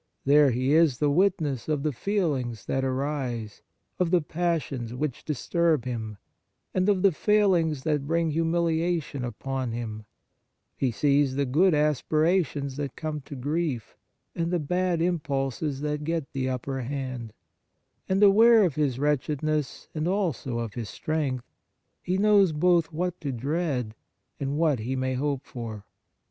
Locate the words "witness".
1.11-1.69